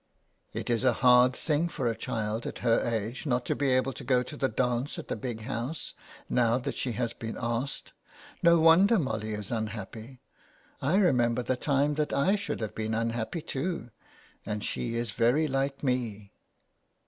[0.53, 3.93] "It is a hard thing for a child at her age not to be able
[3.93, 5.93] to go to the dance at the Big House,
[6.27, 7.93] now that she has been asked.
[8.41, 10.23] No wonder Molly is unhappy.
[10.81, 13.91] I remember the time that I should have been unhappy too,
[14.43, 16.33] and she is very like me."